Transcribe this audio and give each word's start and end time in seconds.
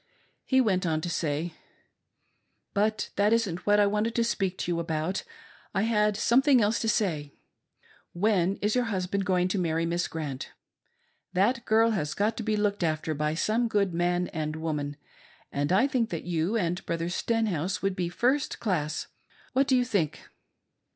He 0.45 0.59
went 0.61 0.87
On 0.87 0.99
to 0.99 1.09
say:" 1.11 1.53
But 2.73 3.11
that 3.17 3.31
isn't 3.33 3.67
what 3.67 3.79
I 3.79 3.85
wanted 3.85 4.15
to 4.15 4.23
speak 4.23 4.57
to 4.57 4.71
you 4.71 4.79
about"; 4.79 5.23
I 5.75 5.83
had 5.83 6.17
something 6.17 6.59
else 6.59 6.79
to 6.79 6.89
say. 6.89 7.35
When 8.11 8.55
is 8.63 8.73
your 8.73 8.85
husband 8.85 9.25
going 9.27 9.47
to 9.49 9.59
mairry 9.59 9.85
Miss 9.85 10.07
Grant} 10.07 10.53
That 11.33 11.65
girl 11.65 11.91
has 11.91 12.15
got 12.15 12.35
to 12.37 12.41
be 12.43 12.57
looked 12.57 12.83
after 12.83 13.13
by 13.13 13.35
some 13.35 13.67
good 13.67 13.93
man 13.93 14.27
and 14.29 14.55
woman, 14.55 14.97
and 15.51 15.71
I 15.71 15.85
think 15.85 16.09
that 16.09 16.23
you 16.23 16.57
and 16.57 16.83
Brother 16.87 17.07
Stenhouse 17.07 17.83
would 17.83 17.95
do 17.95 18.09
first 18.09 18.59
class. 18.59 19.05
What 19.53 19.67
do 19.67 19.75
you 19.77 19.85
think 19.85 20.21